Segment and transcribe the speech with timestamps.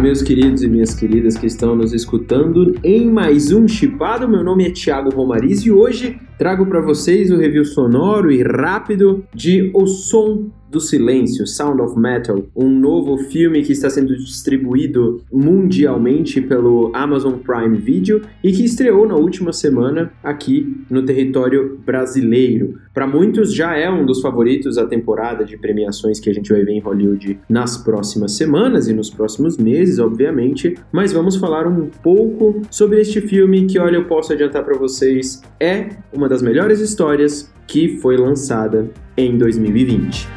[0.00, 4.26] meus queridos e minhas queridas que estão nos escutando em mais um Chipado.
[4.26, 9.22] Meu nome é Thiago Romariz e hoje trago para vocês o review sonoro e rápido
[9.34, 15.20] de O Som do Silêncio, Sound of Metal, um novo filme que está sendo distribuído
[15.30, 22.78] mundialmente pelo Amazon Prime Video e que estreou na última semana aqui no território brasileiro.
[22.94, 26.62] Para muitos já é um dos favoritos da temporada de premiações que a gente vai
[26.64, 31.88] ver em Hollywood nas próximas semanas e nos próximos meses, obviamente, mas vamos falar um
[32.02, 36.78] pouco sobre este filme que, olha, eu posso adiantar para vocês, é uma das melhores
[36.78, 40.28] histórias que foi lançada em 2020.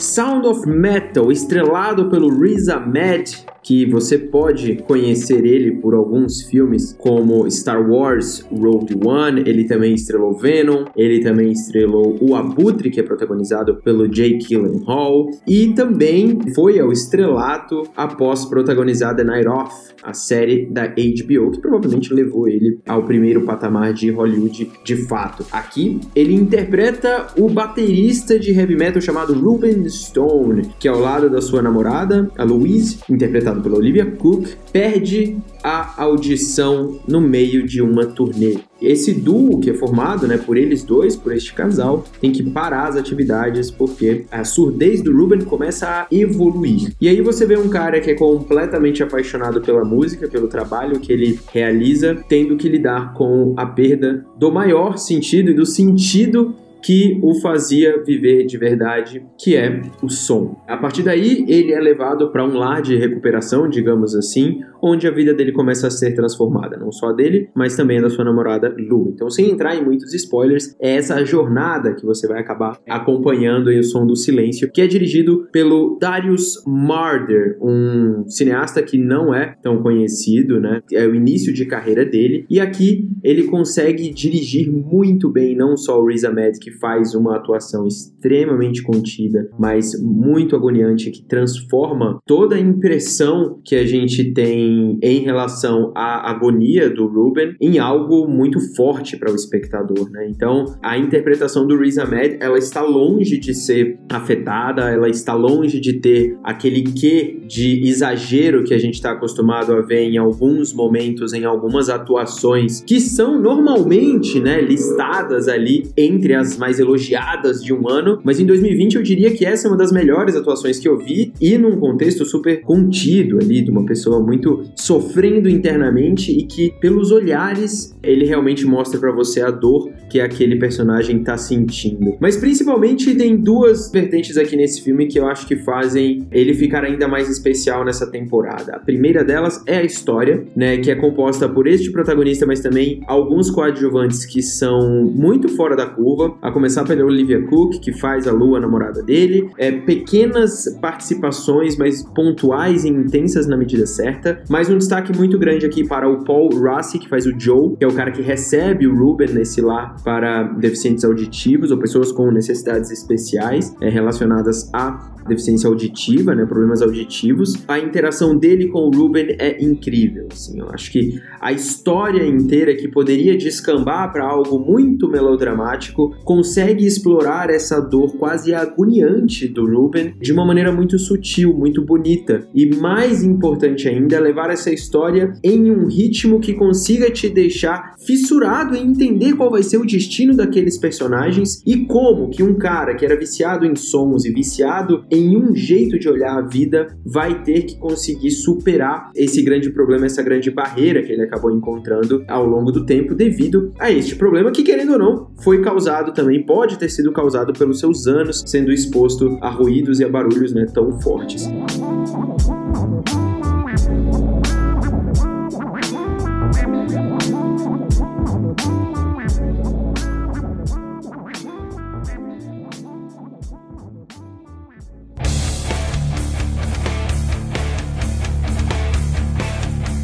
[0.00, 6.94] Sound of Metal, estrelado pelo Riz Ahmed, que você pode conhecer ele por alguns filmes
[6.96, 13.00] como Star Wars Rogue One, ele também estrelou Venom, ele também estrelou O Abutre, que
[13.00, 19.74] é protagonizado pelo Jake Gyllenhaal, e também foi ao estrelato após protagonizar The Night Off,
[20.00, 25.44] a série da HBO, que provavelmente levou ele ao primeiro patamar de Hollywood de fato.
[25.50, 31.40] Aqui, ele interpreta o baterista de heavy metal chamado Ruben Stone, que ao lado da
[31.40, 37.82] sua namorada, a Louise, interpretada interpretado pela Olivia Cook, perde a audição no meio de
[37.82, 38.58] uma turnê.
[38.80, 42.88] Esse duo que é formado né, por eles dois, por este casal, tem que parar
[42.88, 46.94] as atividades porque a surdez do Ruben começa a evoluir.
[47.00, 51.12] E aí você vê um cara que é completamente apaixonado pela música, pelo trabalho que
[51.12, 56.54] ele realiza, tendo que lidar com a perda do maior sentido e do sentido
[56.86, 60.56] que o fazia viver de verdade, que é o som.
[60.68, 65.10] A partir daí, ele é levado para um lar de recuperação, digamos assim, onde a
[65.10, 69.10] vida dele começa a ser transformada, não só dele, mas também da sua namorada Lu.
[69.12, 73.80] Então, sem entrar em muitos spoilers, é essa jornada que você vai acabar acompanhando em
[73.80, 79.56] O Som do Silêncio, que é dirigido pelo Darius Marder, um cineasta que não é
[79.60, 80.80] tão conhecido, né?
[80.92, 86.00] É o início de carreira dele, e aqui ele consegue dirigir muito bem não só
[86.00, 92.56] o Riz Ahmed, que faz uma atuação extremamente contida, mas muito agoniante, que transforma toda
[92.56, 98.58] a impressão que a gente tem em relação à agonia do Ruben em algo muito
[98.74, 100.28] forte para o espectador, né?
[100.28, 105.80] Então, a interpretação do Riz Ahmed, ela está longe de ser afetada, ela está longe
[105.80, 110.72] de ter aquele quê de exagero que a gente está acostumado a ver em alguns
[110.72, 117.72] momentos, em algumas atuações, que são normalmente, né, listadas ali entre as mais elogiadas de
[117.72, 120.88] um ano, mas em 2020 eu diria que essa é uma das melhores atuações que
[120.88, 126.44] eu vi e num contexto super contido ali, de uma pessoa muito sofrendo internamente e
[126.44, 132.16] que pelos olhares ele realmente mostra para você a dor que aquele personagem tá sentindo.
[132.20, 136.84] Mas principalmente tem duas vertentes aqui nesse filme que eu acho que fazem ele ficar
[136.84, 138.76] ainda mais especial nessa temporada.
[138.76, 143.00] A primeira delas é a história, né, que é composta por este protagonista, mas também
[143.06, 146.34] alguns coadjuvantes que são muito fora da curva.
[146.46, 149.50] A começar pela Olivia Cook, que faz a Lu, a namorada dele.
[149.58, 154.40] É, pequenas participações, mas pontuais e intensas na medida certa.
[154.48, 157.84] Mas um destaque muito grande aqui para o Paul Rossi, que faz o Joe, que
[157.84, 162.30] é o cara que recebe o Ruben nesse lar para deficientes auditivos ou pessoas com
[162.30, 167.54] necessidades especiais é, relacionadas a deficiência auditiva, né, problemas auditivos.
[167.68, 170.28] A interação dele com o Ruben é incrível.
[170.32, 176.84] Assim, eu acho que a história inteira que poderia descambar para algo muito melodramático consegue
[176.84, 182.46] explorar essa dor quase agoniante do Ruben de uma maneira muito sutil, muito bonita.
[182.54, 187.94] E mais importante ainda, é levar essa história em um ritmo que consiga te deixar
[188.04, 192.94] fissurado em entender qual vai ser o destino daqueles personagens e como que um cara
[192.94, 197.42] que era viciado em sons e viciado em um jeito de olhar a vida vai
[197.44, 202.44] ter que conseguir superar esse grande problema, essa grande barreira que ele acabou encontrando ao
[202.44, 206.78] longo do tempo devido a este problema que, querendo ou não, foi causado também, pode
[206.78, 211.00] ter sido causado pelos seus anos sendo exposto a ruídos e a barulhos né, tão
[211.00, 211.48] fortes.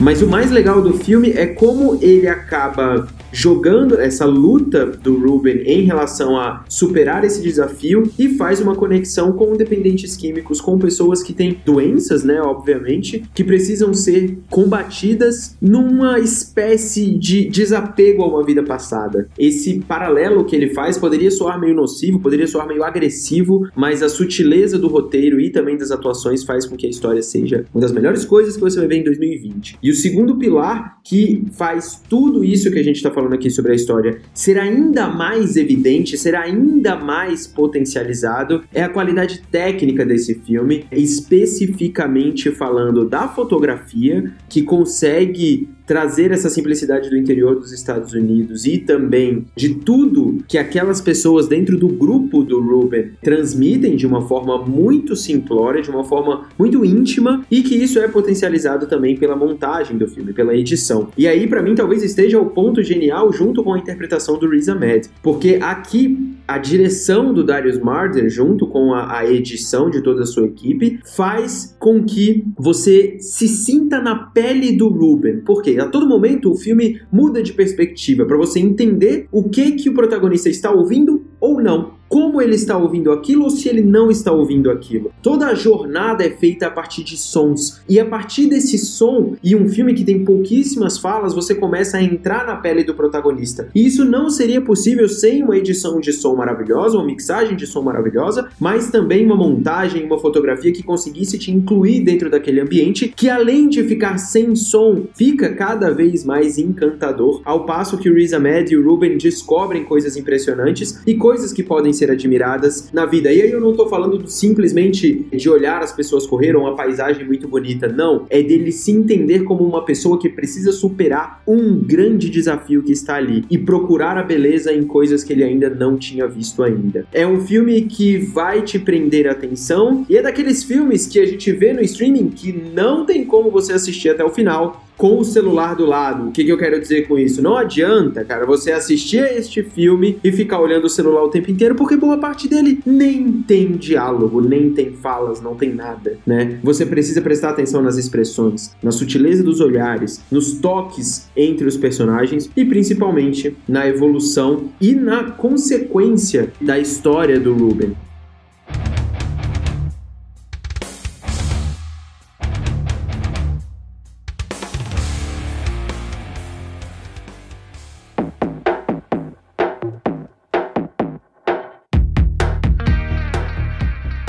[0.00, 5.62] Mas o mais legal do filme é como ele acaba jogando essa luta do Ruben
[5.66, 11.20] em relação a superar esse desafio e faz uma conexão com dependentes químicos, com pessoas
[11.20, 18.44] que têm doenças, né, obviamente, que precisam ser combatidas numa espécie de desapego a uma
[18.44, 19.28] vida passada.
[19.36, 24.08] Esse paralelo que ele faz poderia soar meio nocivo, poderia soar meio agressivo, mas a
[24.08, 27.90] sutileza do roteiro e também das atuações faz com que a história seja uma das
[27.90, 29.78] melhores coisas que você vai ver em 2020.
[29.82, 33.50] E o segundo pilar que faz tudo isso que a gente está falando falando aqui
[33.50, 40.04] sobre a história ser ainda mais evidente, ser ainda mais potencializado, é a qualidade técnica
[40.04, 48.12] desse filme, especificamente falando da fotografia, que consegue trazer essa simplicidade do interior dos Estados
[48.12, 54.06] Unidos e também de tudo que aquelas pessoas dentro do grupo do Ruben transmitem de
[54.06, 59.16] uma forma muito simplória, de uma forma muito íntima e que isso é potencializado também
[59.16, 61.08] pela montagem do filme, pela edição.
[61.16, 64.68] E aí para mim talvez esteja o ponto genial junto com a interpretação do Riz
[64.68, 70.22] Ahmed, porque aqui a direção do Darius Marder, junto com a, a, edição de toda
[70.22, 75.40] a sua equipe, faz com que você se sinta na pele do Ruben.
[75.40, 79.88] Porque a todo momento o filme muda de perspectiva para você entender o que que
[79.88, 84.10] o protagonista está ouvindo ou não como ele está ouvindo aquilo ou se ele não
[84.10, 85.12] está ouvindo aquilo.
[85.22, 87.80] Toda a jornada é feita a partir de sons.
[87.88, 92.02] E a partir desse som, e um filme que tem pouquíssimas falas, você começa a
[92.02, 93.68] entrar na pele do protagonista.
[93.74, 97.82] E isso não seria possível sem uma edição de som maravilhosa, uma mixagem de som
[97.82, 103.28] maravilhosa, mas também uma montagem, uma fotografia que conseguisse te incluir dentro daquele ambiente, que
[103.28, 108.32] além de ficar sem som, fica cada vez mais encantador, ao passo que o Riz
[108.32, 113.32] Ahmed e o Ruben descobrem coisas impressionantes e coisas que podem ser admiradas na vida.
[113.32, 117.24] E aí eu não tô falando simplesmente de olhar as pessoas correr ou uma paisagem
[117.24, 118.26] muito bonita, não.
[118.28, 123.16] É dele se entender como uma pessoa que precisa superar um grande desafio que está
[123.16, 127.06] ali e procurar a beleza em coisas que ele ainda não tinha visto ainda.
[127.12, 131.26] É um filme que vai te prender a atenção e é daqueles filmes que a
[131.26, 135.24] gente vê no streaming que não tem como você assistir até o final com o
[135.24, 136.28] celular do lado.
[136.28, 137.42] O que, que, eu quero dizer com isso?
[137.42, 141.50] Não adianta, cara, você assistir a este filme e ficar olhando o celular o tempo
[141.50, 146.58] inteiro, porque boa parte dele nem tem diálogo, nem tem falas, não tem nada, né?
[146.62, 152.50] Você precisa prestar atenção nas expressões, na sutileza dos olhares, nos toques entre os personagens
[152.56, 157.94] e principalmente na evolução e na consequência da história do Ruben.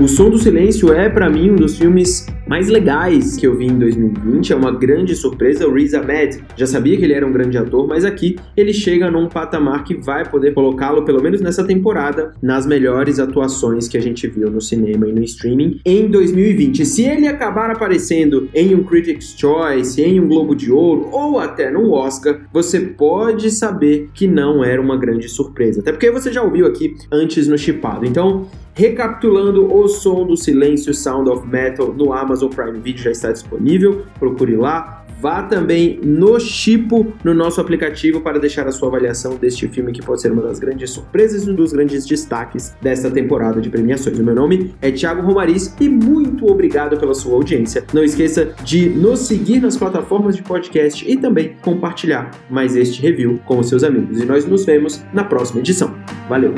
[0.00, 3.66] O Som do Silêncio é, para mim, um dos filmes mais legais que eu vi
[3.66, 4.50] em 2020.
[4.50, 5.68] É uma grande surpresa.
[5.68, 9.10] O Riz Ahmed já sabia que ele era um grande ator, mas aqui ele chega
[9.10, 14.00] num patamar que vai poder colocá-lo, pelo menos nessa temporada, nas melhores atuações que a
[14.00, 16.82] gente viu no cinema e no streaming em 2020.
[16.86, 21.70] Se ele acabar aparecendo em um Critics' Choice, em um Globo de Ouro ou até
[21.70, 25.82] no Oscar, você pode saber que não era uma grande surpresa.
[25.82, 28.06] Até porque você já ouviu aqui antes no Chipado.
[28.06, 33.32] Então, Recapitulando, o som do silêncio Sound of Metal no Amazon Prime Video já está
[33.32, 34.04] disponível.
[34.18, 35.00] Procure lá.
[35.20, 40.00] Vá também no Chipo, no nosso aplicativo, para deixar a sua avaliação deste filme, que
[40.00, 44.18] pode ser uma das grandes surpresas e um dos grandes destaques desta temporada de premiações.
[44.18, 47.84] O meu nome é Thiago Romariz e muito obrigado pela sua audiência.
[47.92, 53.38] Não esqueça de nos seguir nas plataformas de podcast e também compartilhar mais este review
[53.44, 54.18] com os seus amigos.
[54.18, 55.94] E nós nos vemos na próxima edição.
[56.30, 56.54] Valeu!